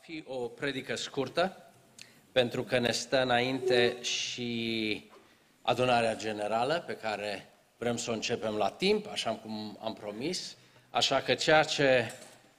fi 0.00 0.24
o 0.26 0.36
predică 0.36 0.96
scurtă, 0.96 1.72
pentru 2.32 2.62
că 2.64 2.78
ne 2.78 2.90
stă 2.90 3.22
înainte 3.22 4.02
și 4.02 5.10
adunarea 5.62 6.16
generală, 6.16 6.84
pe 6.86 6.96
care 6.96 7.48
vrem 7.78 7.96
să 7.96 8.10
o 8.10 8.14
începem 8.14 8.54
la 8.54 8.70
timp, 8.70 9.06
așa 9.10 9.30
cum 9.30 9.78
am 9.80 9.94
promis. 9.94 10.56
Așa 10.90 11.20
că 11.20 11.34
ceea 11.34 11.62
ce 11.62 12.12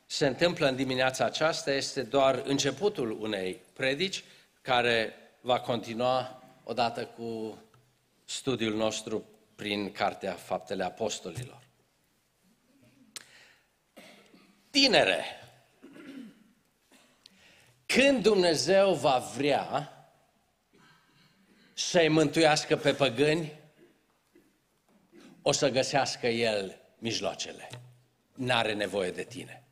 se 0.06 0.28
întâmplă 0.28 0.68
în 0.68 0.76
dimineața 0.76 1.26
aceasta 1.26 1.72
este 1.72 2.02
doar 2.02 2.42
începutul 2.46 3.18
unei 3.22 3.62
predici, 3.74 4.24
care 4.62 5.14
va 5.42 5.60
continua 5.60 6.44
odată 6.64 7.06
cu 7.06 7.58
studiul 8.26 8.76
nostru 8.76 9.26
prin 9.56 9.92
Cartea 9.92 10.34
Faptele 10.34 10.84
Apostolilor. 10.84 11.68
Tinere, 14.70 15.39
când 17.94 18.24
Dumnezeu 18.24 18.94
va 18.94 19.18
vrea 19.18 19.94
să-i 21.74 22.08
mântuiască 22.08 22.78
pe 22.78 22.94
păgâni, 22.94 23.54
o 25.42 25.52
să 25.52 25.70
găsească 25.70 26.28
El 26.28 26.82
mijloacele. 26.98 27.70
N-are 28.34 28.74
nevoie 28.74 29.12
de 29.12 29.24
tine. 29.24 29.64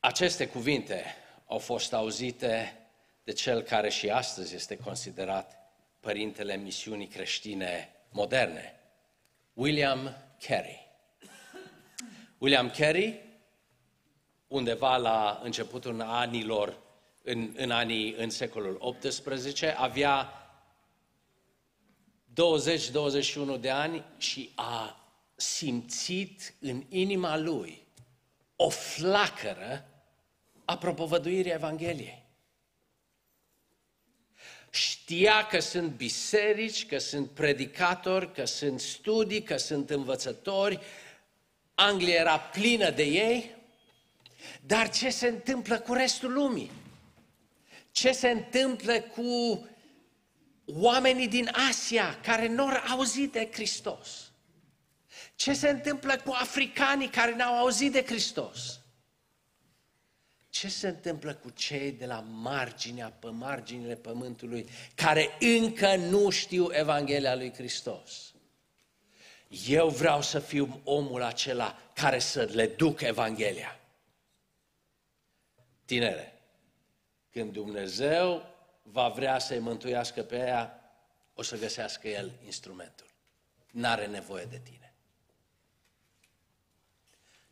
Aceste 0.00 0.46
cuvinte 0.46 1.04
au 1.46 1.58
fost 1.58 1.92
auzite 1.92 2.78
de 3.24 3.32
cel 3.32 3.62
care 3.62 3.88
și 3.88 4.10
astăzi 4.10 4.54
este 4.54 4.76
considerat 4.76 5.72
părintele 6.00 6.56
misiunii 6.56 7.06
creștine 7.06 7.92
moderne, 8.10 8.80
William 9.52 10.16
Carey. 10.38 10.88
William 12.38 12.70
Carey 12.70 13.29
undeva 14.50 14.96
la 14.96 15.40
începutul 15.42 16.00
anilor, 16.00 16.78
în, 17.22 17.54
în 17.56 17.70
anii, 17.70 18.14
în 18.14 18.30
secolul 18.30 18.96
XVIII, 18.98 19.74
avea 19.76 20.32
20-21 23.56 23.60
de 23.60 23.70
ani 23.70 24.04
și 24.18 24.50
a 24.54 25.04
simțit 25.34 26.54
în 26.60 26.84
inima 26.88 27.38
lui 27.38 27.82
o 28.56 28.68
flacără 28.68 29.88
a 30.64 30.78
propovăduirii 30.78 31.52
Evangheliei. 31.52 32.24
Știa 34.70 35.46
că 35.46 35.60
sunt 35.60 35.90
biserici, 35.90 36.86
că 36.86 36.98
sunt 36.98 37.30
predicatori, 37.30 38.32
că 38.32 38.44
sunt 38.44 38.80
studii, 38.80 39.42
că 39.42 39.56
sunt 39.56 39.90
învățători. 39.90 40.80
Anglia 41.74 42.14
era 42.14 42.38
plină 42.38 42.90
de 42.90 43.02
ei 43.02 43.58
dar 44.60 44.90
ce 44.90 45.10
se 45.10 45.26
întâmplă 45.26 45.78
cu 45.78 45.92
restul 45.92 46.32
lumii? 46.32 46.70
Ce 47.90 48.12
se 48.12 48.28
întâmplă 48.28 49.00
cu 49.00 49.68
oamenii 50.66 51.28
din 51.28 51.50
Asia 51.68 52.18
care 52.22 52.48
nu 52.48 52.66
au 52.66 52.80
auzit 52.88 53.32
de 53.32 53.48
Hristos? 53.52 54.32
Ce 55.34 55.52
se 55.52 55.68
întâmplă 55.68 56.16
cu 56.24 56.32
africanii 56.32 57.08
care 57.08 57.34
n-au 57.34 57.58
auzit 57.58 57.92
de 57.92 58.04
Hristos? 58.04 58.80
Ce 60.50 60.68
se 60.68 60.88
întâmplă 60.88 61.34
cu 61.34 61.50
cei 61.50 61.92
de 61.92 62.06
la 62.06 62.20
marginea, 62.20 63.08
pe 63.08 63.28
marginile 63.28 63.94
pământului, 63.94 64.68
care 64.94 65.28
încă 65.40 65.96
nu 65.96 66.30
știu 66.30 66.68
Evanghelia 66.72 67.34
lui 67.34 67.52
Hristos? 67.52 68.32
Eu 69.66 69.88
vreau 69.88 70.22
să 70.22 70.38
fiu 70.38 70.80
omul 70.84 71.22
acela 71.22 71.78
care 71.94 72.18
să 72.18 72.48
le 72.52 72.66
duc 72.66 73.00
Evanghelia. 73.00 73.79
Tinere, 75.90 76.32
când 77.30 77.52
Dumnezeu 77.52 78.54
va 78.82 79.08
vrea 79.08 79.38
să-i 79.38 79.58
mântuiască 79.58 80.22
pe 80.22 80.36
ea, 80.36 80.92
o 81.34 81.42
să 81.42 81.56
găsească 81.56 82.08
El 82.08 82.32
instrumentul. 82.44 83.06
N-are 83.70 84.06
nevoie 84.06 84.44
de 84.44 84.58
tine. 84.58 84.94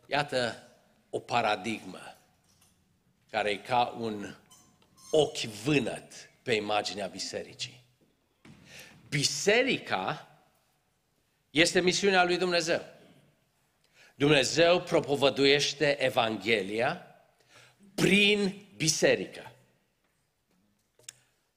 Iată 0.06 0.69
o 1.10 1.19
paradigmă 1.19 2.16
care 3.31 3.50
e 3.50 3.56
ca 3.56 3.97
un 3.99 4.34
ochi 5.10 5.38
vânăt 5.38 6.31
pe 6.43 6.53
imaginea 6.53 7.06
bisericii. 7.06 7.84
Biserica 9.09 10.28
este 11.50 11.81
misiunea 11.81 12.25
lui 12.25 12.37
Dumnezeu. 12.37 12.82
Dumnezeu 14.15 14.81
propovăduiește 14.81 16.03
Evanghelia 16.03 17.07
prin 18.00 18.66
biserică. 18.76 19.53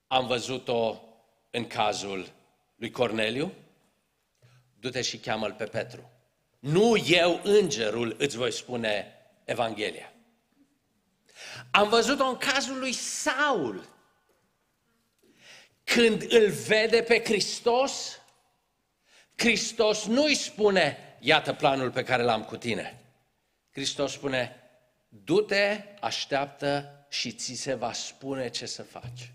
Am 0.07 0.27
văzut-o 0.27 1.01
în 1.49 1.67
cazul 1.67 2.31
lui 2.75 2.91
Corneliu. 2.91 3.53
Du-te 4.79 5.01
și 5.01 5.17
cheamă-l 5.17 5.53
pe 5.53 5.65
Petru. 5.65 6.11
Nu 6.59 6.97
eu, 6.97 7.39
îngerul, 7.43 8.15
îți 8.19 8.37
voi 8.37 8.51
spune 8.51 9.13
Evanghelia. 9.45 10.13
Am 11.71 11.89
văzut-o 11.89 12.25
în 12.25 12.37
cazul 12.37 12.79
lui 12.79 12.93
Saul. 12.93 13.87
Când 15.83 16.25
îl 16.29 16.49
vede 16.49 17.03
pe 17.03 17.21
Hristos, 17.23 18.21
Hristos 19.35 20.05
nu 20.05 20.23
îi 20.23 20.35
spune, 20.35 21.17
iată 21.19 21.53
planul 21.53 21.91
pe 21.91 22.03
care 22.03 22.23
l-am 22.23 22.43
cu 22.43 22.57
tine. 22.57 23.01
Hristos 23.71 24.11
spune, 24.11 24.60
du-te, 25.11 25.83
așteaptă 25.99 27.05
și 27.09 27.31
ți 27.31 27.53
se 27.53 27.73
va 27.73 27.93
spune 27.93 28.49
ce 28.49 28.65
să 28.65 28.83
faci. 28.83 29.31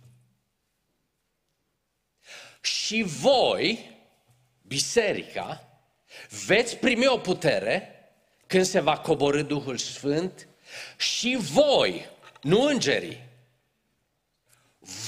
Și 2.61 3.03
voi, 3.03 3.97
biserica, 4.63 5.79
veți 6.47 6.77
primi 6.77 7.07
o 7.07 7.19
putere 7.19 7.91
când 8.47 8.65
se 8.65 8.81
va 8.81 8.99
coborâ 8.99 9.43
Duhul 9.43 9.79
Sfânt 9.79 10.49
și 10.97 11.37
voi, 11.41 12.09
nu 12.43 12.63
îngerii, 12.63 13.25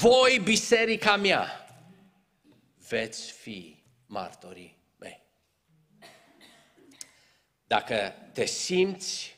voi, 0.01 0.41
biserica 0.45 1.17
mea, 1.17 1.77
veți 2.89 3.33
fi 3.33 3.83
martorii 4.07 4.77
mei. 4.97 5.23
Dacă 7.67 8.15
te 8.33 8.45
simți 8.45 9.38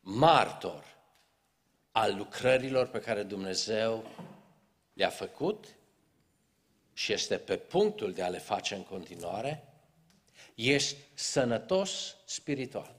martor 0.00 0.84
al 1.92 2.16
lucrărilor 2.16 2.86
pe 2.86 3.00
care 3.00 3.22
Dumnezeu 3.22 4.04
le-a 4.92 5.08
făcut 5.08 5.66
și 6.92 7.12
este 7.12 7.38
pe 7.38 7.56
punctul 7.56 8.12
de 8.12 8.22
a 8.22 8.28
le 8.28 8.38
face 8.38 8.74
în 8.74 8.82
continuare, 8.82 9.64
ești 10.54 10.96
sănătos 11.14 12.16
spiritual. 12.24 12.94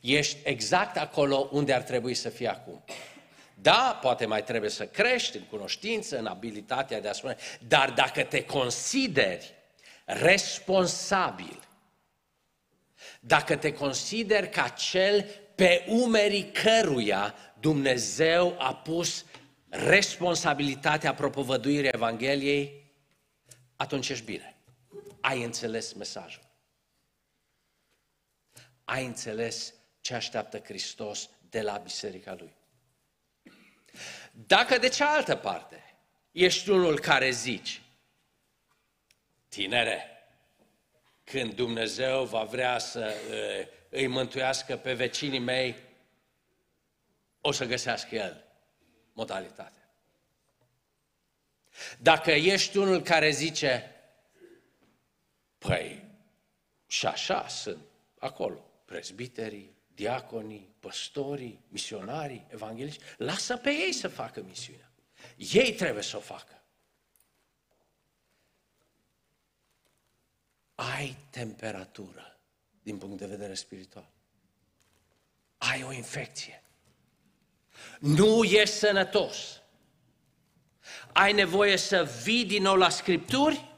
Ești 0.00 0.38
exact 0.44 0.96
acolo 0.96 1.48
unde 1.52 1.72
ar 1.72 1.82
trebui 1.82 2.14
să 2.14 2.28
fii 2.28 2.48
acum. 2.48 2.84
Da, 3.54 3.98
poate 4.00 4.26
mai 4.26 4.44
trebuie 4.44 4.70
să 4.70 4.86
crești 4.86 5.36
în 5.36 5.44
cunoștință, 5.44 6.18
în 6.18 6.26
abilitatea 6.26 7.00
de 7.00 7.08
a 7.08 7.12
spune, 7.12 7.36
dar 7.68 7.90
dacă 7.90 8.24
te 8.24 8.44
consideri 8.44 9.54
responsabil, 10.04 11.68
dacă 13.20 13.56
te 13.56 13.72
consideri 13.72 14.48
ca 14.48 14.68
cel 14.68 15.26
pe 15.54 15.84
umerii 15.88 16.50
căruia 16.50 17.34
Dumnezeu 17.60 18.56
a 18.58 18.74
pus 18.74 19.24
responsabilitatea 19.68 21.14
propovăduirii 21.14 21.90
Evangheliei, 21.92 22.92
atunci 23.76 24.08
ești 24.08 24.24
bine. 24.24 24.56
Ai 25.20 25.42
înțeles 25.42 25.92
mesajul. 25.92 26.42
Ai 28.84 29.04
înțeles 29.04 29.74
ce 30.00 30.14
așteaptă 30.14 30.58
Hristos 30.58 31.28
de 31.50 31.60
la 31.60 31.76
biserica 31.76 32.36
Lui. 32.38 32.54
Dacă 34.32 34.78
de 34.78 34.88
cealaltă 34.88 35.36
parte 35.36 35.96
ești 36.32 36.70
unul 36.70 37.00
care 37.00 37.30
zici, 37.30 37.82
tinere, 39.48 40.06
când 41.24 41.54
Dumnezeu 41.54 42.24
va 42.24 42.42
vrea 42.42 42.78
să 42.78 43.14
îi 43.94 44.06
mântuiască 44.06 44.76
pe 44.76 44.94
vecinii 44.94 45.38
mei, 45.38 45.76
o 47.40 47.52
să 47.52 47.64
găsească 47.64 48.14
El 48.14 48.44
modalitatea. 49.12 49.90
Dacă 51.98 52.30
ești 52.30 52.76
unul 52.76 53.02
care 53.02 53.30
zice, 53.30 53.94
păi, 55.58 56.04
și 56.86 57.06
așa 57.06 57.48
sunt 57.48 57.86
acolo, 58.18 58.70
prezbiterii, 58.84 59.76
diaconii, 59.94 60.74
păstorii, 60.80 61.64
misionarii, 61.68 62.46
evangeliști, 62.48 63.02
lasă 63.16 63.56
pe 63.56 63.70
ei 63.70 63.92
să 63.92 64.08
facă 64.08 64.42
misiunea. 64.42 64.92
Ei 65.36 65.74
trebuie 65.74 66.02
să 66.02 66.16
o 66.16 66.20
facă. 66.20 66.62
Ai 70.74 71.16
temperatură 71.30 72.31
din 72.82 72.98
punct 72.98 73.18
de 73.18 73.26
vedere 73.26 73.54
spiritual. 73.54 74.10
ai 75.58 75.82
o 75.82 75.92
infecție. 75.92 76.62
Nu 78.00 78.44
ești 78.44 78.74
sănătos. 78.74 79.62
Ai 81.12 81.32
nevoie 81.32 81.76
să 81.76 82.20
vii 82.22 82.44
din 82.44 82.62
nou 82.62 82.76
la 82.76 82.88
Scripturi, 82.88 83.70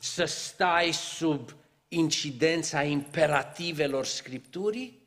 să 0.00 0.24
stai 0.24 0.92
sub 0.92 1.54
incidența 1.88 2.82
imperativelor 2.82 4.06
Scripturii 4.06 5.06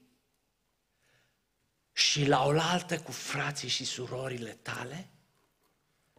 și 1.94 2.26
la 2.26 2.46
oaltă 2.46 3.00
cu 3.00 3.12
frații 3.12 3.68
și 3.68 3.86
surorile 3.86 4.58
tale 4.62 5.10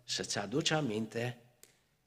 să-ți 0.04 0.38
aduci 0.38 0.70
aminte 0.70 1.38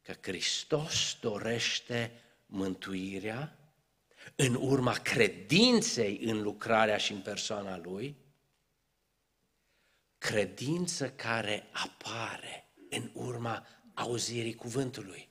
că 0.02 0.16
Hristos 0.22 1.18
dorește 1.20 2.12
mântuirea 2.46 3.58
în 4.36 4.56
urma 4.56 4.94
credinței 4.94 6.18
în 6.18 6.42
lucrarea 6.42 6.98
și 6.98 7.12
în 7.12 7.22
persoana 7.22 7.77
Lui, 7.77 8.18
credință 10.18 11.12
care 11.12 11.68
apare 11.72 12.69
în 12.89 13.12
urma 13.13 13.68
auzirii 13.94 14.56
cuvântului. 14.56 15.30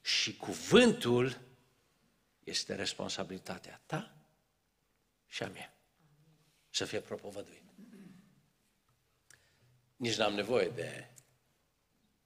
Și 0.00 0.36
cuvântul 0.36 1.40
este 2.44 2.74
responsabilitatea 2.74 3.82
ta 3.86 4.14
și 5.26 5.42
a 5.42 5.48
mea 5.48 5.74
să 6.70 6.84
fie 6.84 7.00
propovăduit. 7.00 7.64
Nici 9.96 10.16
n-am 10.16 10.34
nevoie 10.34 10.68
de 10.68 11.10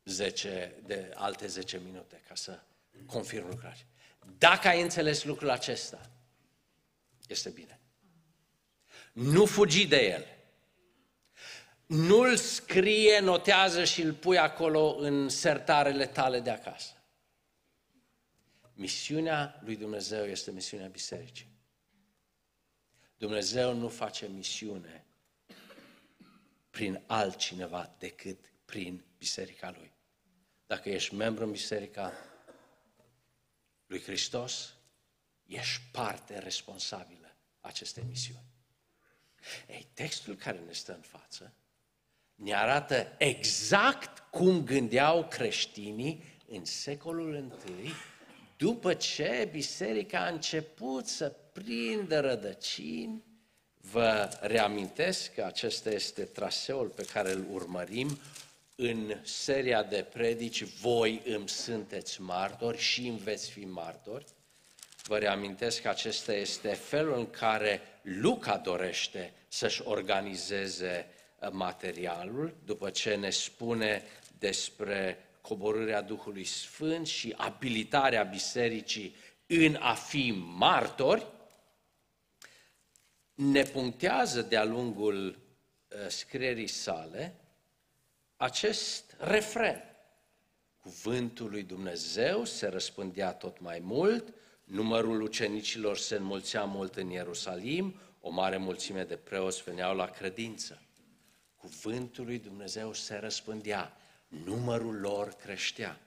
10, 0.05 0.83
de 0.87 1.13
alte 1.15 1.47
10 1.47 1.79
minute 1.79 2.23
ca 2.29 2.35
să 2.35 2.63
confirm 3.07 3.49
lucrarea. 3.49 3.87
Dacă 4.39 4.69
ai 4.69 4.83
înțeles 4.83 5.25
lucrul 5.25 5.51
acesta, 5.51 6.11
este 7.27 7.49
bine. 7.51 7.81
Nu 9.13 9.47
fugi 9.47 9.87
de 9.87 10.07
el. 10.07 10.27
Nu-l 11.87 12.37
scrie, 12.37 13.19
notează 13.19 13.85
și 13.85 14.03
îl 14.03 14.13
pui 14.13 14.39
acolo 14.39 14.97
în 14.97 15.29
sertarele 15.29 16.07
tale 16.07 16.41
de 16.41 16.51
acasă. 16.51 16.93
Misiunea 18.75 19.61
lui 19.65 19.77
Dumnezeu 19.77 20.25
este 20.25 20.51
misiunea 20.51 20.87
bisericii. 20.87 21.49
Dumnezeu 23.17 23.75
nu 23.75 23.89
face 23.89 24.27
misiune 24.27 25.05
prin 26.71 27.03
altcineva 27.07 27.95
decât 27.99 28.53
prin 28.65 29.05
biserica 29.19 29.75
lui. 29.77 29.93
Dacă 30.67 30.89
ești 30.89 31.15
membru 31.15 31.45
în 31.45 31.51
biserica 31.51 32.13
lui 33.95 34.03
Hristos, 34.03 34.75
ești 35.47 35.81
parte 35.93 36.39
responsabilă 36.39 37.37
acestei 37.61 38.05
misiuni. 38.09 38.53
Ei, 39.69 39.87
textul 39.95 40.35
care 40.35 40.59
ne 40.59 40.73
stă 40.73 40.93
în 40.95 41.01
față 41.01 41.55
ne 42.35 42.55
arată 42.55 43.15
exact 43.19 44.19
cum 44.31 44.65
gândeau 44.65 45.27
creștinii 45.29 46.25
în 46.49 46.65
secolul 46.65 47.59
I, 47.67 47.91
după 48.57 48.95
ce 48.95 49.49
biserica 49.53 50.25
a 50.25 50.29
început 50.29 51.07
să 51.07 51.33
prindă 51.53 52.21
rădăcini, 52.21 53.23
vă 53.81 54.39
reamintesc 54.41 55.35
că 55.35 55.45
acesta 55.45 55.91
este 55.91 56.25
traseul 56.25 56.89
pe 56.89 57.05
care 57.13 57.33
îl 57.33 57.47
urmărim 57.51 58.19
în 58.75 59.21
seria 59.23 59.83
de 59.83 60.03
predici 60.03 60.63
Voi 60.63 61.23
îmi 61.25 61.49
sunteți 61.49 62.21
martori 62.21 62.79
și 62.79 63.07
îmi 63.07 63.19
veți 63.19 63.51
fi 63.51 63.65
martori. 63.65 64.25
Vă 65.03 65.19
reamintesc 65.19 65.83
că 65.83 65.89
acesta 65.89 66.33
este 66.33 66.69
felul 66.69 67.19
în 67.19 67.31
care 67.31 67.81
Luca 68.03 68.57
dorește 68.57 69.33
să-și 69.49 69.83
organizeze 69.85 71.07
uh, 71.39 71.49
materialul, 71.53 72.57
după 72.65 72.91
ce 72.91 73.15
ne 73.15 73.31
spune 73.31 74.03
despre 74.39 75.19
coborârea 75.41 76.01
Duhului 76.01 76.45
Sfânt 76.45 77.07
și 77.07 77.35
abilitarea 77.37 78.23
bisericii 78.23 79.15
în 79.47 79.75
a 79.81 79.95
fi 79.95 80.35
martori, 80.57 81.27
ne 83.35 83.63
punctează 83.63 84.43
de-a 84.43 84.65
lungul 84.65 85.27
uh, 85.89 86.09
scrierii 86.09 86.67
sale 86.67 87.44
acest 88.45 89.17
refren. 89.19 89.83
Cuvântul 90.81 91.51
lui 91.51 91.63
Dumnezeu 91.63 92.45
se 92.45 92.67
răspândea 92.67 93.33
tot 93.33 93.61
mai 93.61 93.79
mult, 93.83 94.35
numărul 94.65 95.21
ucenicilor 95.21 95.97
se 95.97 96.15
înmulțea 96.15 96.65
mult 96.65 96.97
în 96.97 97.11
Ierusalim, 97.11 98.01
o 98.21 98.31
mare 98.31 98.57
mulțime 98.57 99.05
de 99.05 99.17
preoți 99.17 99.63
veneau 99.63 99.97
la 99.97 100.07
credință. 100.07 100.83
Cuvântul 101.57 102.25
lui 102.25 102.39
Dumnezeu 102.39 102.93
se 102.93 103.17
răspândea, 103.17 103.97
numărul 104.29 105.01
lor 105.01 105.29
creștea. 105.29 106.01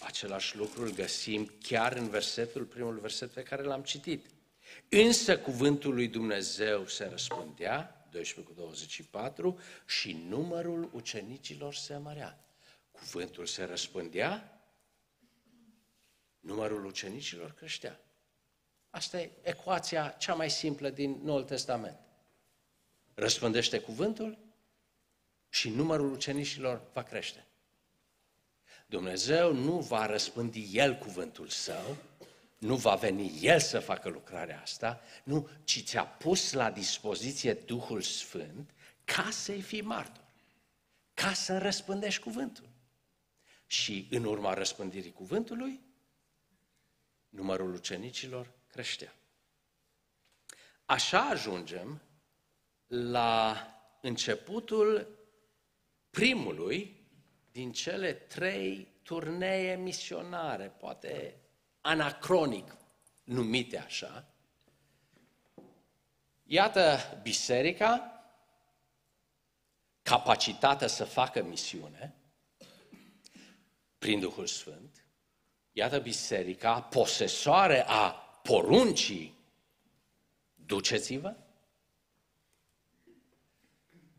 Același 0.00 0.56
lucru 0.56 0.82
îl 0.82 0.90
găsim 0.90 1.52
chiar 1.62 1.92
în 1.92 2.08
versetul, 2.08 2.64
primul 2.64 2.98
verset 2.98 3.30
pe 3.30 3.42
care 3.42 3.62
l-am 3.62 3.82
citit. 3.82 4.26
Însă 4.88 5.38
cuvântul 5.38 5.94
lui 5.94 6.08
Dumnezeu 6.08 6.86
se 6.86 7.08
răspundea, 7.10 7.95
12 8.16 8.52
cu 8.52 8.60
24, 8.60 9.58
și 9.86 10.12
numărul 10.12 10.90
ucenicilor 10.92 11.74
se 11.74 11.96
mărea. 11.96 12.44
Cuvântul 12.90 13.46
se 13.46 13.64
răspândea, 13.64 14.60
numărul 16.40 16.84
ucenicilor 16.84 17.52
creștea. 17.52 18.00
Asta 18.90 19.20
e 19.20 19.30
ecuația 19.42 20.08
cea 20.08 20.34
mai 20.34 20.50
simplă 20.50 20.90
din 20.90 21.20
Noul 21.22 21.44
Testament. 21.44 21.98
Răspândește 23.14 23.80
cuvântul 23.80 24.38
și 25.48 25.68
numărul 25.68 26.12
ucenicilor 26.12 26.90
va 26.92 27.02
crește. 27.02 27.46
Dumnezeu 28.86 29.52
nu 29.54 29.78
va 29.78 30.06
răspândi 30.06 30.76
El 30.76 30.94
cuvântul 30.94 31.48
Său, 31.48 31.96
nu 32.58 32.76
va 32.76 32.94
veni 32.94 33.38
El 33.40 33.60
să 33.60 33.78
facă 33.78 34.08
lucrarea 34.08 34.60
asta, 34.60 35.00
nu, 35.24 35.48
ci 35.64 35.82
ți-a 35.84 36.06
pus 36.06 36.52
la 36.52 36.70
dispoziție 36.70 37.54
Duhul 37.54 38.00
Sfânt 38.00 38.70
ca 39.04 39.30
să-i 39.30 39.60
fii 39.60 39.80
martor, 39.80 40.24
ca 41.14 41.32
să 41.32 41.58
răspândești 41.58 42.22
cuvântul. 42.22 42.68
Și 43.66 44.06
în 44.10 44.24
urma 44.24 44.54
răspândirii 44.54 45.12
cuvântului, 45.12 45.80
numărul 47.28 47.74
ucenicilor 47.74 48.50
creștea. 48.66 49.14
Așa 50.84 51.20
ajungem 51.20 52.00
la 52.86 53.56
începutul 54.00 55.18
primului 56.10 56.96
din 57.52 57.72
cele 57.72 58.12
trei 58.12 58.88
turnee 59.02 59.76
misionare, 59.76 60.68
poate 60.68 61.40
anacronic 61.86 62.76
numite 63.24 63.78
așa. 63.78 64.24
Iată 66.44 66.98
biserica 67.22 68.22
capacitatea 70.02 70.86
să 70.86 71.04
facă 71.04 71.42
misiune 71.42 72.14
prin 73.98 74.20
Duhul 74.20 74.46
Sfânt. 74.46 75.04
Iată 75.72 75.98
biserica 75.98 76.80
posesoare 76.80 77.84
a 77.86 78.10
poruncii 78.42 79.34
duceți-vă. 80.54 81.36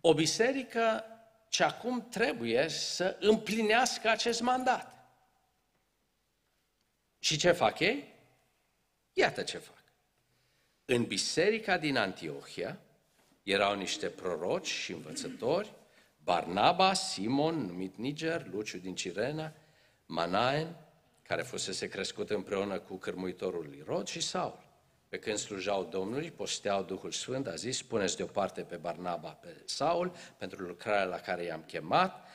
O 0.01 0.13
biserică 0.13 1.03
ce 1.49 1.63
acum 1.63 2.07
trebuie 2.09 2.67
să 2.67 3.17
împlinească 3.19 4.09
acest 4.09 4.41
mandat. 4.41 4.96
Și 7.19 7.37
ce 7.37 7.51
fac 7.51 7.79
ei? 7.79 8.13
Iată 9.13 9.41
ce 9.41 9.57
fac. 9.57 9.83
În 10.85 11.03
biserica 11.03 11.77
din 11.77 11.97
Antiohia 11.97 12.79
erau 13.43 13.75
niște 13.75 14.07
proroci 14.07 14.67
și 14.67 14.91
învățători, 14.91 15.73
Barnaba, 16.23 16.93
Simon, 16.93 17.55
numit 17.55 17.97
Niger, 17.97 18.47
Luciu 18.51 18.77
din 18.77 18.95
Cirena, 18.95 19.53
Manaen, 20.05 20.75
care 21.21 21.41
fusese 21.41 21.87
crescut 21.87 22.29
împreună 22.29 22.79
cu 22.79 22.95
cârmuitorul 22.95 23.75
Irod 23.75 24.07
și 24.07 24.19
Saul. 24.19 24.65
Pe 25.09 25.19
când 25.19 25.37
slujau 25.37 25.83
Domnului, 25.83 26.31
posteau 26.31 26.83
Duhul 26.83 27.11
Sfânt, 27.11 27.47
a 27.47 27.55
zis, 27.55 27.81
puneți 27.81 28.17
deoparte 28.17 28.61
pe 28.61 28.75
Barnaba, 28.75 29.29
pe 29.29 29.61
Saul, 29.65 30.15
pentru 30.37 30.63
lucrarea 30.63 31.03
la 31.03 31.19
care 31.19 31.43
i-am 31.43 31.63
chemat. 31.67 32.27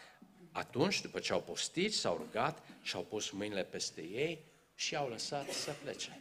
Atunci, 0.52 1.00
după 1.00 1.18
ce 1.18 1.32
au 1.32 1.40
postit, 1.40 1.94
s-au 1.94 2.16
rugat 2.16 2.62
și 2.82 2.96
au 2.96 3.02
pus 3.02 3.30
mâinile 3.30 3.64
peste 3.64 4.00
ei 4.00 4.51
și 4.82 4.96
au 4.96 5.08
lăsat 5.08 5.50
să 5.50 5.72
plece. 5.82 6.20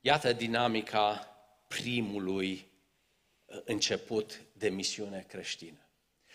Iată 0.00 0.32
dinamica 0.32 1.36
primului 1.68 2.70
uh, 3.44 3.60
început 3.64 4.40
de 4.52 4.68
misiune 4.68 5.24
creștină. 5.28 5.86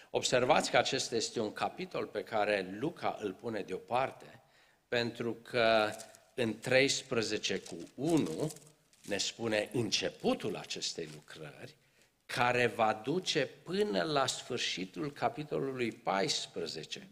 Observați 0.10 0.72
că 0.72 0.77
acesta 0.77 1.15
este 1.15 1.39
un 1.39 1.53
capitol 1.53 2.05
pe 2.05 2.24
care 2.24 2.77
Luca 2.79 3.17
îl 3.19 3.34
pune 3.34 3.62
deoparte, 3.62 4.43
pentru 4.88 5.34
că 5.34 5.91
în 6.36 6.60
13 6.60 7.60
cu 7.60 7.75
1 7.96 8.51
ne 9.03 9.17
spune 9.17 9.69
începutul 9.74 10.55
acestei 10.55 11.10
lucrări, 11.13 11.75
care 12.25 12.67
va 12.67 12.93
duce 12.93 13.46
până 13.46 14.03
la 14.03 14.25
sfârșitul 14.25 15.12
capitolului 15.12 15.91
14. 15.91 17.10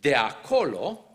De 0.00 0.14
acolo 0.14 1.05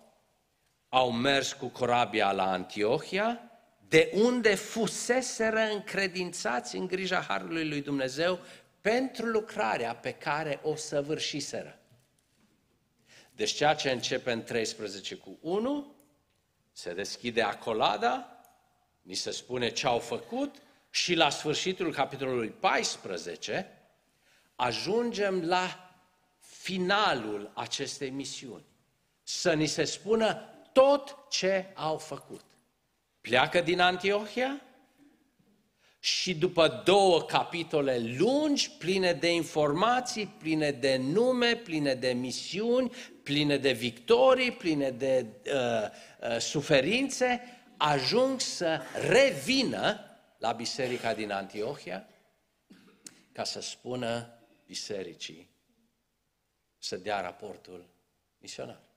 au 0.93 1.11
mers 1.11 1.53
cu 1.53 1.67
corabia 1.67 2.31
la 2.31 2.51
Antiohia, 2.51 3.51
de 3.87 4.11
unde 4.13 4.55
fuseseră 4.55 5.59
încredințați 5.59 6.75
în 6.75 6.87
grija 6.87 7.21
Harului 7.21 7.67
lui 7.67 7.81
Dumnezeu 7.81 8.39
pentru 8.81 9.25
lucrarea 9.25 9.95
pe 9.95 10.11
care 10.11 10.59
o 10.63 10.75
săvârșiseră. 10.75 11.79
Deci 13.35 13.51
ceea 13.51 13.73
ce 13.73 13.91
începe 13.91 14.31
în 14.31 14.43
13 14.43 15.15
cu 15.15 15.37
1, 15.41 15.95
se 16.71 16.93
deschide 16.93 17.41
acolada, 17.41 18.41
ni 19.01 19.13
se 19.13 19.31
spune 19.31 19.69
ce 19.69 19.87
au 19.87 19.99
făcut 19.99 20.55
și 20.89 21.15
la 21.15 21.29
sfârșitul 21.29 21.93
capitolului 21.93 22.49
14 22.49 23.67
ajungem 24.55 25.41
la 25.41 25.93
finalul 26.39 27.51
acestei 27.53 28.09
misiuni. 28.09 28.65
Să 29.23 29.53
ni 29.53 29.65
se 29.65 29.83
spună 29.83 30.50
tot 30.73 31.17
ce 31.29 31.65
au 31.73 31.97
făcut. 31.97 32.41
Pleacă 33.21 33.61
din 33.61 33.79
Antiohia 33.79 34.61
și 35.99 36.35
după 36.35 36.81
două 36.85 37.21
capitole 37.21 38.15
lungi, 38.17 38.71
pline 38.71 39.13
de 39.13 39.33
informații, 39.33 40.25
pline 40.25 40.71
de 40.71 40.97
nume, 40.97 41.55
pline 41.55 41.93
de 41.93 42.11
misiuni, 42.11 42.91
pline 43.23 43.57
de 43.57 43.71
victorii, 43.71 44.51
pline 44.51 44.89
de 44.89 45.25
uh, 45.45 45.53
uh, 46.29 46.37
suferințe, 46.37 47.41
ajung 47.77 48.39
să 48.39 48.81
revină 49.07 49.99
la 50.37 50.51
biserica 50.51 51.13
din 51.13 51.31
Antiohia 51.31 52.07
ca 53.31 53.43
să 53.43 53.61
spună 53.61 54.39
bisericii 54.65 55.49
să 56.77 56.97
dea 56.97 57.21
raportul 57.21 57.89
misionar. 58.37 58.90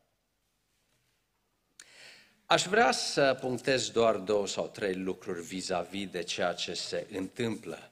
Aș 2.55 2.65
vrea 2.65 2.91
să 2.93 3.37
punctez 3.41 3.91
doar 3.91 4.17
două 4.17 4.47
sau 4.47 4.67
trei 4.67 4.95
lucruri 4.95 5.43
vis-a-vis 5.43 6.11
de 6.11 6.23
ceea 6.23 6.53
ce 6.53 6.75
se 6.75 7.07
întâmplă 7.11 7.91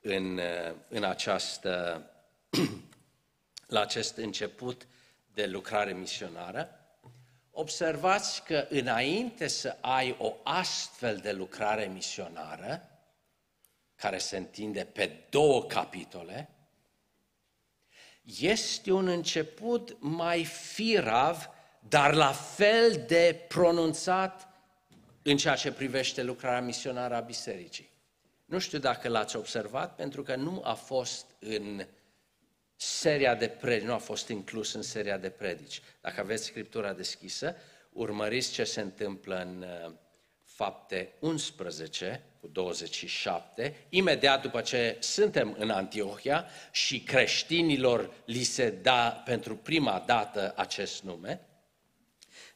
în, 0.00 0.40
în 0.88 1.04
această, 1.04 2.02
la 3.66 3.80
acest 3.80 4.16
început 4.16 4.86
de 5.34 5.46
lucrare 5.46 5.92
misionară. 5.92 6.80
Observați 7.50 8.44
că 8.44 8.66
înainte 8.68 9.48
să 9.48 9.76
ai 9.80 10.16
o 10.18 10.34
astfel 10.42 11.16
de 11.16 11.32
lucrare 11.32 11.84
misionară, 11.84 12.88
care 13.96 14.18
se 14.18 14.36
întinde 14.36 14.84
pe 14.84 15.26
două 15.30 15.64
capitole, 15.64 16.50
este 18.22 18.92
un 18.92 19.08
început 19.08 19.96
mai 20.00 20.44
firav 20.44 21.50
dar 21.88 22.14
la 22.14 22.32
fel 22.32 23.04
de 23.06 23.44
pronunțat 23.48 24.48
în 25.22 25.36
ceea 25.36 25.54
ce 25.54 25.72
privește 25.72 26.22
lucrarea 26.22 26.60
misionară 26.60 27.14
a 27.14 27.20
bisericii. 27.20 27.90
Nu 28.44 28.58
știu 28.58 28.78
dacă 28.78 29.08
l-ați 29.08 29.36
observat, 29.36 29.94
pentru 29.94 30.22
că 30.22 30.36
nu 30.36 30.60
a 30.64 30.74
fost 30.74 31.26
în 31.38 31.86
seria 32.76 33.34
de 33.34 33.48
predici, 33.48 33.86
nu 33.86 33.92
a 33.92 33.98
fost 33.98 34.28
inclus 34.28 34.72
în 34.72 34.82
seria 34.82 35.18
de 35.18 35.30
predici. 35.30 35.82
Dacă 36.00 36.20
aveți 36.20 36.44
Scriptura 36.44 36.92
deschisă, 36.92 37.56
urmăriți 37.92 38.52
ce 38.52 38.64
se 38.64 38.80
întâmplă 38.80 39.40
în 39.40 39.64
uh, 39.86 39.92
fapte 40.44 41.12
11 41.18 42.22
cu 42.40 42.46
27, 42.48 43.86
imediat 43.88 44.42
după 44.42 44.60
ce 44.60 44.96
suntem 45.00 45.56
în 45.58 45.70
Antiohia 45.70 46.46
și 46.70 47.00
creștinilor 47.00 48.10
li 48.24 48.42
se 48.42 48.70
da 48.70 49.22
pentru 49.24 49.56
prima 49.56 50.02
dată 50.06 50.52
acest 50.56 51.02
nume, 51.02 51.40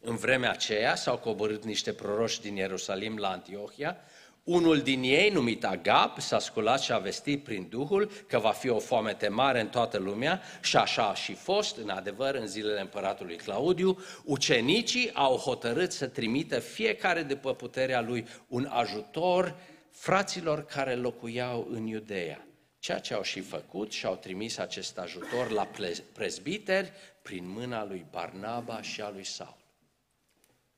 în 0.08 0.16
vremea 0.16 0.50
aceea 0.50 0.94
s-au 0.94 1.18
coborât 1.18 1.64
niște 1.64 1.92
proroși 1.92 2.40
din 2.40 2.56
Ierusalim 2.56 3.16
la 3.16 3.28
Antiohia. 3.28 3.96
Unul 4.44 4.80
din 4.80 5.02
ei, 5.02 5.30
numit 5.30 5.64
Agap, 5.64 6.20
s-a 6.20 6.38
sculat 6.38 6.80
și 6.80 6.92
a 6.92 6.98
vestit 6.98 7.44
prin 7.44 7.66
Duhul 7.70 8.10
că 8.26 8.38
va 8.38 8.50
fi 8.50 8.68
o 8.68 8.78
foamete 8.78 9.28
mare 9.28 9.60
în 9.60 9.68
toată 9.68 9.98
lumea 9.98 10.42
și 10.62 10.76
așa 10.76 11.08
a 11.08 11.14
și 11.14 11.34
fost, 11.34 11.76
în 11.76 11.88
adevăr, 11.88 12.34
în 12.34 12.46
zilele 12.46 12.80
împăratului 12.80 13.36
Claudiu. 13.36 13.98
Ucenicii 14.24 15.10
au 15.14 15.36
hotărât 15.36 15.92
să 15.92 16.06
trimită 16.06 16.58
fiecare 16.58 17.22
după 17.22 17.54
puterea 17.54 18.00
lui 18.00 18.26
un 18.48 18.68
ajutor 18.70 19.54
fraților 19.90 20.64
care 20.64 20.94
locuiau 20.94 21.68
în 21.70 21.86
Iudeea. 21.86 22.46
Ceea 22.78 22.98
ce 22.98 23.14
au 23.14 23.22
și 23.22 23.40
făcut 23.40 23.92
și 23.92 24.06
au 24.06 24.16
trimis 24.16 24.58
acest 24.58 24.98
ajutor 24.98 25.50
la 25.50 25.68
prezbiteri 26.12 26.92
prin 27.22 27.48
mâna 27.48 27.84
lui 27.84 28.06
Barnaba 28.10 28.82
și 28.82 29.00
a 29.00 29.10
lui 29.10 29.24
Saul. 29.24 29.65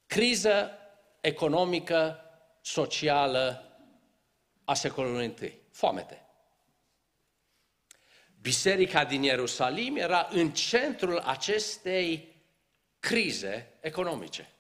Criză 0.09 0.71
economică, 1.21 2.21
socială 2.61 3.63
a 4.65 4.75
secolului 4.75 5.35
I. 5.41 5.53
Foamete. 5.71 6.27
Biserica 8.41 9.05
din 9.05 9.23
Ierusalim 9.23 9.97
era 9.97 10.29
în 10.31 10.53
centrul 10.53 11.19
acestei 11.19 12.37
crize 12.99 13.79
economice. 13.81 14.53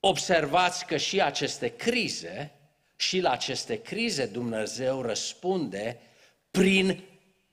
Observați 0.00 0.86
că 0.86 0.96
și 0.96 1.20
aceste 1.22 1.76
crize, 1.76 2.52
și 2.96 3.20
la 3.20 3.30
aceste 3.30 3.82
crize 3.82 4.26
Dumnezeu 4.26 5.02
răspunde 5.02 6.00
prin 6.50 7.04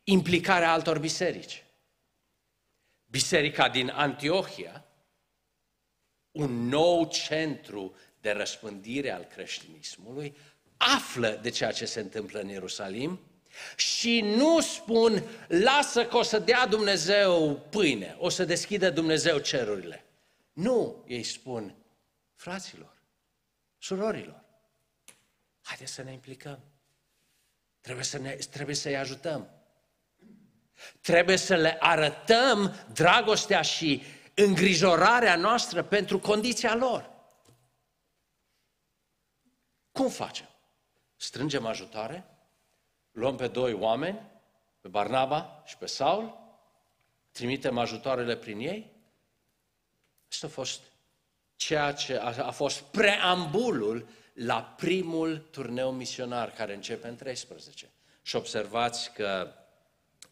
implicarea 0.04 0.72
altor 0.72 1.00
biserici. 1.00 1.65
Biserica 3.16 3.70
din 3.70 3.90
Antiohia, 3.90 4.86
un 6.32 6.68
nou 6.68 7.08
centru 7.08 7.96
de 8.22 8.32
răspândire 8.32 9.12
al 9.12 9.24
creștinismului, 9.24 10.38
află 10.78 11.40
de 11.42 11.50
ceea 11.50 11.72
ce 11.72 11.86
se 11.86 12.00
întâmplă 12.00 12.40
în 12.40 12.48
Ierusalim 12.48 13.20
și 13.76 14.22
nu 14.22 14.62
spun, 14.62 15.24
lasă 15.48 16.06
că 16.06 16.18
o 16.18 16.22
să 16.22 16.40
dea 16.40 16.68
Dumnezeu 16.68 17.66
pâine, 17.70 18.16
o 18.20 18.30
să 18.30 18.46
deschidă 18.46 18.90
Dumnezeu 18.90 19.38
cerurile. 19.38 20.06
Nu, 20.54 21.04
ei 21.08 21.24
spun, 21.24 21.76
fraților, 22.34 23.02
surorilor, 23.78 24.44
haideți 25.62 25.94
să 25.94 26.04
ne 26.04 26.12
implicăm. 26.12 26.60
Trebuie, 27.82 28.06
să 28.06 28.18
ne, 28.18 28.30
trebuie 28.30 28.76
să-i 28.76 28.98
ajutăm. 28.98 29.55
Trebuie 31.02 31.38
să 31.38 31.56
le 31.56 31.78
arătăm 31.80 32.76
dragostea 32.94 33.62
și 33.62 34.04
îngrijorarea 34.34 35.36
noastră 35.36 35.84
pentru 35.84 36.20
condiția 36.20 36.76
lor. 36.76 37.10
Cum 39.92 40.10
facem? 40.10 40.50
Strângem 41.16 41.66
ajutoare, 41.66 42.26
luăm 43.12 43.36
pe 43.36 43.48
doi 43.48 43.74
oameni, 43.74 44.32
pe 44.82 44.88
Barnaba 44.88 45.64
și 45.66 45.78
pe 45.78 45.86
Saul, 45.86 46.38
trimitem 47.32 47.78
ajutoarele 47.78 48.36
prin 48.36 48.60
ei? 48.60 48.92
Asta 50.30 50.48
a 50.48 50.50
fost 50.50 50.82
ceea 51.56 51.94
ce 51.94 52.18
a, 52.18 52.46
a 52.46 52.52
fost 52.52 52.82
preambulul 52.82 54.08
la 54.34 54.62
primul 54.62 55.38
turneu 55.38 55.92
misionar 55.92 56.52
care 56.52 56.74
începe 56.74 57.08
în 57.08 57.16
13. 57.16 57.90
Și 58.22 58.36
observați 58.36 59.14
că 59.14 59.54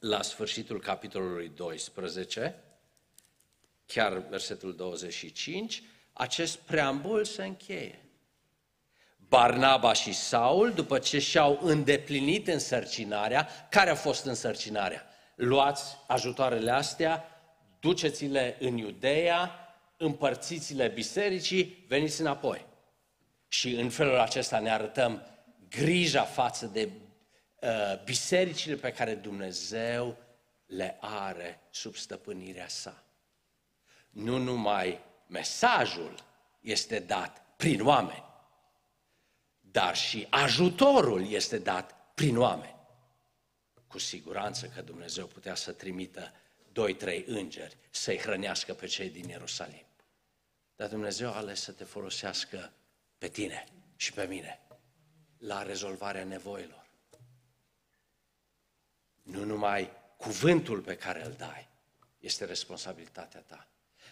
la 0.04 0.22
sfârșitul 0.22 0.80
capitolului 0.80 1.52
12, 1.56 2.64
chiar 3.86 4.18
versetul 4.18 4.76
25, 4.76 5.84
acest 6.14 6.58
preambul 6.58 7.26
se 7.26 7.44
încheie. 7.44 8.00
Barnaba 9.18 9.94
și 9.94 10.14
Saul, 10.14 10.72
după 10.72 11.00
ce 11.00 11.20
și-au 11.20 11.60
îndeplinit 11.62 12.48
însărcinarea, 12.48 13.48
care 13.70 13.90
a 13.90 13.96
fost 13.96 14.26
însărcinarea? 14.26 15.06
Luați 15.36 15.98
ajutoarele 16.08 16.72
astea, 16.72 17.26
duceți-le 17.80 18.58
în 18.60 18.78
Iudeea, 18.78 19.52
împărțiți-le 19.98 20.88
bisericii, 20.88 21.86
veniți 21.88 22.22
înapoi. 22.22 22.66
Și 23.48 23.76
în 23.76 23.90
felul 23.90 24.20
acesta 24.20 24.60
ne 24.60 24.72
arătăm 24.72 25.26
grija 25.70 26.24
față 26.24 26.66
de 26.66 26.90
Uh, 26.90 27.03
bisericile 28.04 28.76
pe 28.76 28.92
care 28.92 29.16
Dumnezeu 29.16 30.18
le 30.66 30.98
are 31.02 31.60
sub 31.70 31.96
stăpânirea 31.96 32.68
sa. 32.68 33.04
Nu 34.10 34.38
numai 34.38 35.00
mesajul 35.28 36.16
este 36.60 37.00
dat 37.00 37.42
prin 37.56 37.86
oameni, 37.86 38.24
dar 39.60 39.96
și 39.96 40.28
ajutorul 40.30 41.32
este 41.32 41.58
dat 41.58 42.14
prin 42.14 42.38
oameni. 42.38 42.76
Cu 43.88 44.00
siguranță 44.00 44.68
că 44.68 44.82
Dumnezeu 44.82 45.26
putea 45.26 45.56
să 45.56 45.72
trimită 45.72 46.34
doi, 46.72 46.96
trei 46.96 47.24
îngeri 47.28 47.78
să-i 47.90 48.18
hrănească 48.18 48.74
pe 48.74 48.86
cei 48.86 49.10
din 49.10 49.30
Ierusalim. 49.30 49.86
Dar 50.76 50.90
Dumnezeu 50.90 51.30
a 51.30 51.36
ales 51.36 51.62
să 51.62 51.72
te 51.72 51.84
folosească 51.84 52.74
pe 53.18 53.28
tine 53.28 53.66
și 53.96 54.14
pe 54.14 54.26
mine 54.26 54.62
la 55.38 55.64
rezolvarea 55.64 56.24
nevoilor. 56.24 56.83
Nu 59.24 59.44
numai 59.44 59.92
cuvântul 60.18 60.80
pe 60.82 60.96
care 60.96 61.26
îl 61.26 61.34
dai 61.38 61.68
este 62.20 62.46
responsabilitatea 62.46 63.40
ta, 63.40 63.68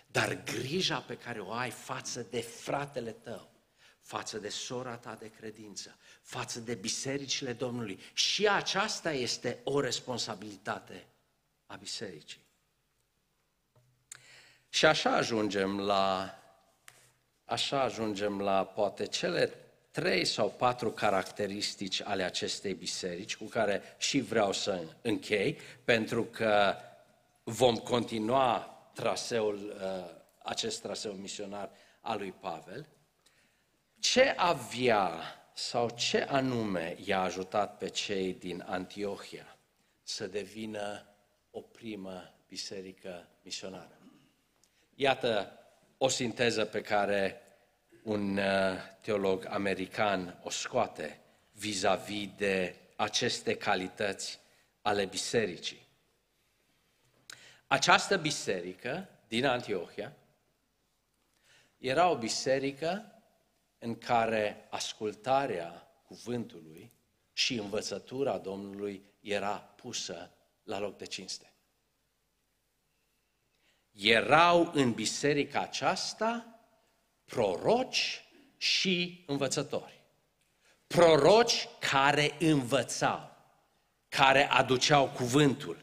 dar 0.08 0.44
grija 0.44 1.00
pe 1.00 1.18
care 1.18 1.40
o 1.40 1.52
ai 1.52 1.70
față 1.70 2.22
de 2.22 2.42
fratele 2.42 3.12
tău, 3.12 3.52
față 4.00 4.38
de 4.38 4.50
sora 4.50 4.98
ta 4.98 5.16
de 5.16 5.30
credință, 5.30 5.98
față 6.22 6.60
de 6.60 6.76
bisericile 6.76 7.54
Domnului. 7.54 8.00
Și 8.14 8.48
aceasta 8.48 9.12
este 9.12 9.60
o 9.64 9.80
responsabilitate 9.80 11.08
a 11.66 11.76
bisericii. 11.76 12.42
Și 14.70 14.86
așa 14.86 15.16
ajungem 15.16 15.80
la 15.80 16.36
așa 17.46 17.82
ajungem 17.82 18.42
la 18.42 18.66
poate 18.66 19.06
cele 19.06 19.61
trei 19.92 20.26
sau 20.26 20.50
patru 20.50 20.92
caracteristici 20.92 22.02
ale 22.02 22.24
acestei 22.24 22.74
biserici 22.74 23.38
cu 23.38 23.46
care 23.46 23.82
și 23.98 24.20
vreau 24.20 24.52
să 24.52 24.84
închei, 25.02 25.58
pentru 25.84 26.24
că 26.24 26.76
vom 27.44 27.76
continua 27.76 28.78
traseul, 28.94 29.56
uh, 29.56 30.20
acest 30.44 30.82
traseu 30.82 31.12
misionar 31.12 31.72
al 32.02 32.18
lui 32.18 32.32
Pavel. 32.32 32.88
Ce 34.00 34.34
avea 34.38 35.12
sau 35.54 35.90
ce 35.90 36.22
anume 36.22 36.96
i-a 37.06 37.22
ajutat 37.22 37.78
pe 37.78 37.90
cei 37.90 38.34
din 38.34 38.64
Antiohia 38.68 39.58
să 40.04 40.28
devină 40.28 41.06
o 41.52 41.62
primă 41.62 42.34
biserică 42.48 43.28
misionară? 43.44 43.98
Iată 44.96 45.60
o 45.98 46.08
sinteză 46.08 46.66
pe 46.66 46.82
care 46.82 47.41
un 48.04 48.38
uh, 48.38 48.46
teolog 49.02 49.46
american 49.50 50.40
o 50.44 50.50
scoate 50.50 51.20
vis-a-vis 51.52 52.30
de 52.38 52.76
aceste 52.96 53.56
calități 53.56 54.40
ale 54.82 55.06
bisericii. 55.06 55.88
Această 57.68 58.18
biserică 58.18 59.10
din 59.28 59.46
Antiohia 59.46 60.16
era 61.78 62.10
o 62.10 62.18
biserică 62.18 63.22
în 63.80 63.98
care 63.98 64.68
ascultarea 64.70 65.88
cuvântului 66.08 66.92
și 67.34 67.58
învățătura 67.58 68.38
Domnului 68.38 69.04
era 69.20 69.58
pusă 69.58 70.32
la 70.64 70.80
loc 70.80 70.98
de 70.98 71.06
cinste. 71.06 71.54
Erau 73.92 74.72
în 74.74 74.94
biserica 74.94 75.62
aceasta 75.62 76.51
proroci 77.32 78.24
și 78.58 79.24
învățători. 79.28 80.02
Proroci 80.88 81.68
care 81.80 82.36
învățau, 82.40 83.32
care 84.10 84.50
aduceau 84.50 85.08
cuvântul. 85.08 85.78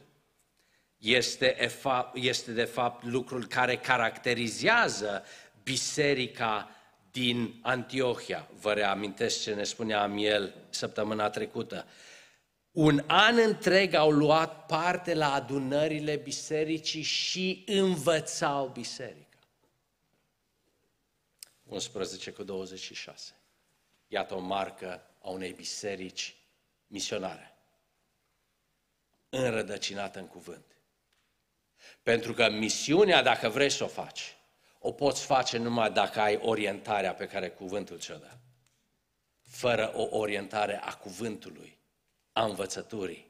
Este, 0.97 1.71
este 2.15 2.53
de 2.53 2.65
fapt 2.65 3.05
lucrul 3.05 3.47
care 3.47 3.77
caracterizează 3.77 5.25
biserica 5.63 6.71
din 7.11 7.61
Antiohia. 7.63 8.49
Vă 8.61 8.73
reamintesc 8.73 9.43
ce 9.43 9.55
ne 9.55 9.65
spunea 9.65 10.03
Amiel 10.03 10.55
săptămâna 10.71 11.31
trecută. 11.31 11.87
Un 12.71 13.03
an 13.07 13.39
întreg 13.39 13.95
au 13.95 14.11
luat 14.11 14.67
parte 14.67 15.15
la 15.15 15.33
adunările 15.33 16.17
bisericii 16.17 17.03
și 17.03 17.65
învățau 17.67 18.67
biserica. 18.67 19.28
11 21.69 22.31
cu 22.31 22.43
26. 22.43 23.33
Iată 24.07 24.35
o 24.35 24.39
marcă 24.39 25.07
a 25.21 25.29
unei 25.29 25.53
biserici 25.53 26.37
misionare, 26.87 27.57
înrădăcinată 29.29 30.19
în 30.19 30.27
cuvânt. 30.27 30.65
Pentru 32.03 32.33
că 32.33 32.51
misiunea, 32.51 33.23
dacă 33.23 33.49
vrei 33.49 33.71
să 33.71 33.85
o 33.85 33.87
faci, 33.87 34.37
o 34.79 34.93
poți 34.93 35.25
face 35.25 35.57
numai 35.59 35.91
dacă 35.91 36.21
ai 36.21 36.37
orientarea 36.37 37.15
pe 37.15 37.27
care 37.27 37.51
cuvântul 37.51 37.99
ți-o 37.99 38.17
dă. 38.17 38.37
Fără 39.43 39.93
o 39.95 40.17
orientare 40.17 40.81
a 40.83 40.95
cuvântului, 40.95 41.79
a 42.33 42.45
învățăturii, 42.45 43.27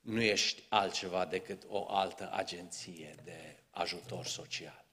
nu 0.00 0.20
ești 0.20 0.62
altceva 0.68 1.24
decât 1.24 1.62
o 1.68 1.88
altă 1.88 2.30
agenție 2.32 3.14
de 3.24 3.56
ajutor 3.70 4.26
social. 4.26 4.85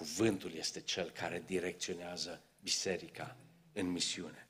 Cuvântul 0.00 0.52
este 0.54 0.80
cel 0.80 1.10
care 1.10 1.42
direcționează 1.46 2.42
biserica 2.62 3.36
în 3.72 3.86
misiune. 3.90 4.48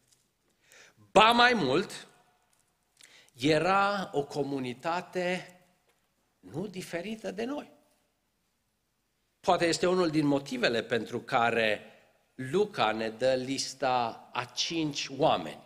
Ba 1.12 1.30
mai 1.30 1.52
mult, 1.52 2.08
era 3.36 4.10
o 4.12 4.24
comunitate 4.24 5.56
nu 6.40 6.66
diferită 6.66 7.30
de 7.30 7.44
noi. 7.44 7.70
Poate 9.40 9.66
este 9.66 9.86
unul 9.86 10.10
din 10.10 10.26
motivele 10.26 10.82
pentru 10.82 11.20
care 11.20 11.80
Luca 12.34 12.92
ne 12.92 13.08
dă 13.08 13.34
lista 13.34 14.28
a 14.32 14.44
cinci 14.44 15.08
oameni. 15.18 15.62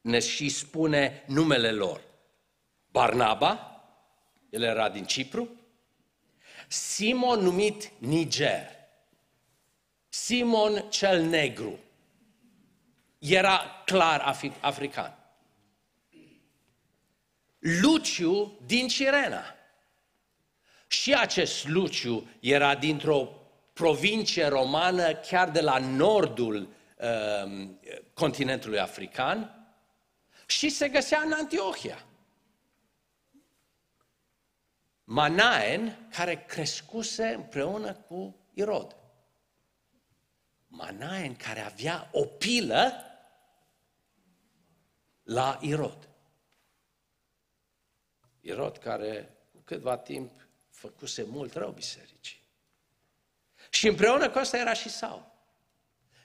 Ne 0.00 0.18
și 0.18 0.48
spune 0.48 1.24
numele 1.26 1.70
lor. 1.70 2.00
Barnaba, 2.90 3.82
el 4.50 4.62
era 4.62 4.88
din 4.88 5.04
Cipru, 5.04 5.48
Simon 6.68 7.40
numit 7.40 7.90
Niger, 7.98 8.80
Simon 10.14 10.90
cel 10.90 11.22
Negru 11.22 11.78
era 13.18 13.82
clar 13.84 14.36
african. 14.60 15.18
Luciu 17.58 18.58
din 18.66 18.88
Cirena. 18.88 19.44
Și 20.86 21.14
acest 21.14 21.68
Luciu 21.68 22.28
era 22.40 22.74
dintr-o 22.74 23.28
provincie 23.72 24.46
romană 24.46 25.14
chiar 25.14 25.50
de 25.50 25.60
la 25.60 25.78
nordul 25.78 26.68
uh, 26.96 27.68
continentului 28.14 28.78
african 28.78 29.66
și 30.46 30.68
se 30.68 30.88
găsea 30.88 31.20
în 31.20 31.32
Antiohia. 31.32 32.04
Manaen, 35.04 36.08
care 36.10 36.44
crescuse 36.44 37.26
împreună 37.26 37.92
cu 37.92 38.36
Irod. 38.54 38.96
Manaen 40.74 41.36
care 41.36 41.60
avea 41.60 42.08
o 42.12 42.24
pilă 42.24 42.92
la 45.22 45.58
Irod. 45.60 46.08
Irod 48.40 48.76
care 48.76 49.36
cu 49.52 49.58
câtva 49.64 49.96
timp 49.96 50.48
făcuse 50.70 51.22
mult 51.22 51.54
rău 51.54 51.70
bisericii. 51.70 52.40
Și 53.70 53.88
împreună 53.88 54.30
cu 54.30 54.38
asta 54.38 54.58
era 54.58 54.72
și 54.72 54.88
Saul. 54.88 55.30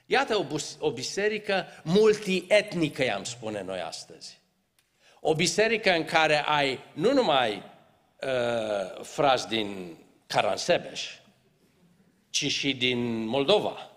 Iată 0.06 0.36
o, 0.36 0.46
o 0.78 0.92
biserică 0.92 1.66
multietnică, 1.82 3.04
i-am 3.04 3.24
spune 3.24 3.62
noi 3.62 3.80
astăzi. 3.80 4.40
O 5.20 5.34
biserică 5.34 5.90
în 5.90 6.04
care 6.04 6.44
ai 6.44 6.78
nu 6.92 7.12
numai 7.12 7.56
uh, 7.56 9.02
frați 9.02 9.48
din 9.48 9.96
Caransebeș, 10.26 11.18
ci 12.30 12.46
și 12.46 12.76
din 12.76 13.24
Moldova, 13.24 13.90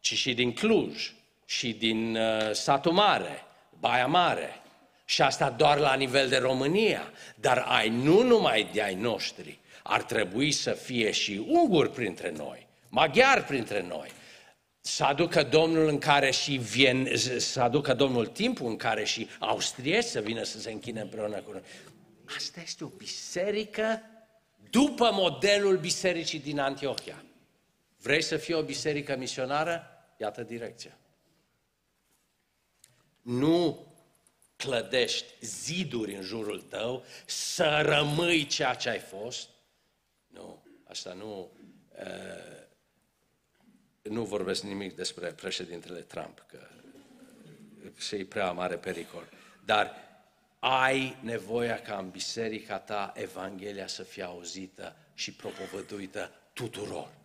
ci 0.00 0.14
și 0.14 0.34
din 0.34 0.52
Cluj 0.52 1.12
și 1.44 1.72
din 1.72 2.16
uh, 2.16 2.52
Satul 2.52 2.92
Mare, 2.92 3.42
Baia 3.78 4.06
Mare. 4.06 4.62
Și 5.04 5.22
asta 5.22 5.50
doar 5.50 5.78
la 5.78 5.94
nivel 5.94 6.28
de 6.28 6.36
România. 6.36 7.12
Dar 7.34 7.58
ai 7.58 7.88
nu 7.88 8.22
numai 8.22 8.68
de 8.72 8.82
ai 8.82 8.94
noștri, 8.94 9.58
ar 9.82 10.02
trebui 10.02 10.52
să 10.52 10.70
fie 10.70 11.10
și 11.10 11.44
unguri 11.46 11.90
printre 11.90 12.32
noi, 12.36 12.66
maghiari 12.88 13.44
printre 13.44 13.84
noi, 13.88 14.10
să 14.80 15.04
aducă 15.04 15.42
Domnul 15.42 15.88
în 15.88 15.98
care 15.98 16.30
și 16.30 16.56
vien, 16.56 17.16
să 17.38 17.60
aducă 17.60 17.94
Domnul 17.94 18.26
timpul 18.26 18.66
în 18.66 18.76
care 18.76 19.04
și 19.04 19.28
austrieci 19.38 20.04
să 20.04 20.20
vină 20.20 20.42
să 20.42 20.60
se 20.60 20.70
închine 20.70 21.00
împreună 21.00 21.40
cu 21.40 21.52
noi. 21.52 21.62
Asta 22.36 22.60
este 22.64 22.84
o 22.84 22.88
biserică 22.88 24.02
după 24.70 25.10
modelul 25.12 25.76
bisericii 25.76 26.38
din 26.38 26.60
Antiohia. 26.60 27.24
Vrei 28.02 28.22
să 28.22 28.36
fii 28.36 28.54
o 28.54 28.62
biserică 28.62 29.16
misionară? 29.16 30.04
Iată 30.16 30.42
direcția. 30.42 30.98
Nu 33.22 33.86
clădești 34.56 35.26
ziduri 35.40 36.14
în 36.14 36.22
jurul 36.22 36.60
tău 36.60 37.04
să 37.26 37.80
rămâi 37.84 38.46
ceea 38.46 38.74
ce 38.74 38.88
ai 38.88 38.98
fost. 38.98 39.48
Nu, 40.26 40.64
asta 40.84 41.12
nu... 41.12 41.50
Uh, 41.98 42.58
nu 44.02 44.24
vorbesc 44.24 44.62
nimic 44.62 44.96
despre 44.96 45.32
președintele 45.32 46.00
Trump, 46.00 46.44
că 46.46 46.58
și 47.98 48.24
prea 48.24 48.52
mare 48.52 48.76
pericol. 48.76 49.28
Dar 49.64 49.94
ai 50.58 51.16
nevoia 51.22 51.80
ca 51.80 51.98
în 51.98 52.10
biserica 52.10 52.78
ta 52.78 53.12
Evanghelia 53.16 53.86
să 53.86 54.02
fie 54.02 54.22
auzită 54.22 54.96
și 55.14 55.32
propovăduită 55.32 56.32
tuturor. 56.52 57.19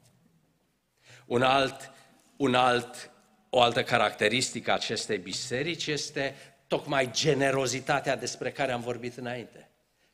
Un 1.25 1.41
alt, 1.41 1.91
un 2.35 2.55
alt 2.55 3.09
o 3.49 3.61
altă 3.61 3.83
caracteristică 3.83 4.71
a 4.71 4.73
acestei 4.73 5.17
biserici 5.17 5.87
este 5.87 6.35
tocmai 6.67 7.11
generozitatea 7.11 8.15
despre 8.15 8.51
care 8.51 8.71
am 8.71 8.81
vorbit 8.81 9.17
înainte. 9.17 9.69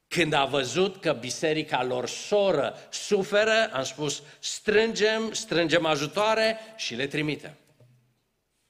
Când 0.07 0.33
a 0.33 0.45
văzut 0.45 1.01
că 1.01 1.13
biserica 1.13 1.83
lor 1.83 2.07
soră 2.07 2.75
suferă, 2.89 3.69
am 3.73 3.83
spus, 3.83 4.23
strângem, 4.39 5.33
strângem 5.33 5.85
ajutoare 5.85 6.57
și 6.75 6.95
le 6.95 7.07
trimitem. 7.07 7.55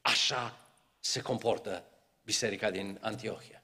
Așa 0.01 0.57
se 0.99 1.21
comportă 1.21 1.83
biserica 2.23 2.71
din 2.71 2.97
Antiohia. 3.01 3.63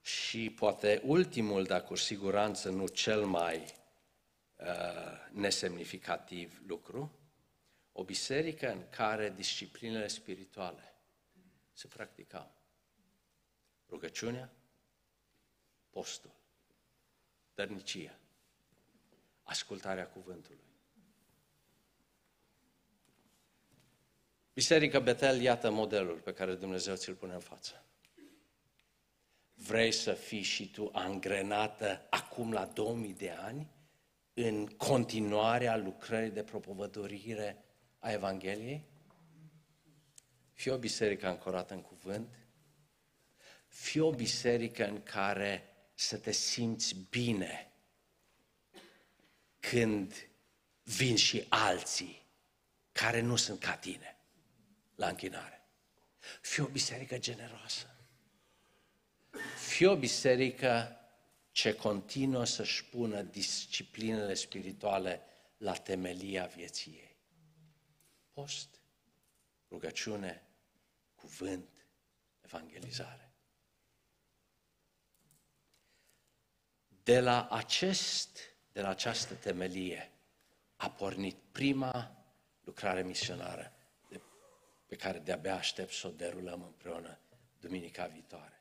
Și 0.00 0.50
poate 0.50 1.00
ultimul, 1.04 1.64
dar 1.64 1.82
cu 1.82 1.94
siguranță 1.94 2.68
nu 2.68 2.86
cel 2.86 3.24
mai 3.24 3.74
uh, 4.56 4.66
nesemnificativ 5.30 6.62
lucru, 6.66 7.18
o 7.92 8.04
biserică 8.04 8.70
în 8.70 8.88
care 8.90 9.30
disciplinele 9.30 10.08
spirituale 10.08 10.94
se 11.72 11.88
practicau. 11.88 12.54
Rugăciunea, 13.88 14.52
postul, 15.90 16.34
dărnicia, 17.54 18.18
ascultarea 19.42 20.08
cuvântului. 20.08 20.64
Biserica 24.52 24.98
Betel, 24.98 25.40
iată 25.40 25.70
modelul 25.70 26.18
pe 26.18 26.32
care 26.32 26.54
Dumnezeu 26.54 26.94
ți-l 26.94 27.14
pune 27.14 27.32
în 27.32 27.40
față. 27.40 27.84
Vrei 29.54 29.92
să 29.92 30.12
fii 30.12 30.42
și 30.42 30.70
tu 30.70 30.90
angrenată 30.92 32.06
acum 32.10 32.52
la 32.52 32.64
2000 32.66 33.12
de 33.12 33.30
ani 33.30 33.75
în 34.38 34.66
continuarea 34.66 35.76
lucrării 35.76 36.30
de 36.30 36.42
propovădurire 36.42 37.64
a 37.98 38.10
Evangheliei? 38.10 38.84
Fii 40.52 40.70
o 40.70 40.78
biserică 40.78 41.26
ancorată 41.26 41.74
în 41.74 41.82
cuvânt, 41.82 42.38
fii 43.66 44.00
o 44.00 44.10
biserică 44.10 44.86
în 44.86 45.02
care 45.02 45.76
să 45.94 46.16
te 46.16 46.30
simți 46.30 46.96
bine 47.10 47.72
când 49.60 50.28
vin 50.82 51.16
și 51.16 51.46
alții 51.48 52.26
care 52.92 53.20
nu 53.20 53.36
sunt 53.36 53.60
ca 53.60 53.76
tine 53.76 54.18
la 54.94 55.08
închinare. 55.08 55.68
Fii 56.40 56.62
o 56.62 56.66
biserică 56.66 57.18
generoasă. 57.18 57.96
Fii 59.56 59.86
o 59.86 59.96
biserică 59.96 61.00
ce 61.56 61.74
continuă 61.74 62.44
să-și 62.44 62.84
pună 62.84 63.22
disciplinele 63.22 64.34
spirituale 64.34 65.22
la 65.56 65.72
temelia 65.72 66.46
vieții 66.46 66.92
ei. 66.92 67.16
Post, 68.32 68.80
rugăciune, 69.68 70.46
cuvânt, 71.14 71.86
evangelizare. 72.40 73.32
De 77.02 77.20
la, 77.20 77.48
acest, 77.48 78.38
de 78.72 78.80
la 78.80 78.88
această 78.88 79.34
temelie 79.34 80.12
a 80.76 80.90
pornit 80.90 81.36
prima 81.52 82.24
lucrare 82.64 83.02
misionară 83.02 83.72
pe 84.86 84.96
care 84.96 85.18
de-abia 85.18 85.54
aștept 85.54 85.92
să 85.92 86.06
o 86.06 86.10
derulăm 86.10 86.62
împreună 86.62 87.18
duminica 87.60 88.06
viitoare. 88.06 88.55